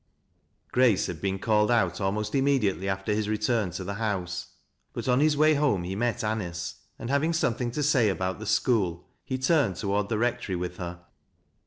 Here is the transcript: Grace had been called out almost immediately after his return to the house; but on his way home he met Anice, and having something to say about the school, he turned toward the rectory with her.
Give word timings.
Grace 0.71 1.05
had 1.05 1.21
been 1.21 1.37
called 1.37 1.69
out 1.69 2.01
almost 2.01 2.33
immediately 2.33 2.89
after 2.89 3.13
his 3.13 3.29
return 3.29 3.69
to 3.69 3.83
the 3.83 3.93
house; 3.93 4.53
but 4.93 5.07
on 5.07 5.19
his 5.19 5.37
way 5.37 5.53
home 5.53 5.83
he 5.83 5.95
met 5.95 6.23
Anice, 6.23 6.79
and 6.97 7.11
having 7.11 7.33
something 7.33 7.69
to 7.69 7.83
say 7.83 8.09
about 8.09 8.39
the 8.39 8.47
school, 8.47 9.05
he 9.23 9.37
turned 9.37 9.75
toward 9.75 10.09
the 10.09 10.17
rectory 10.17 10.55
with 10.55 10.77
her. 10.77 11.01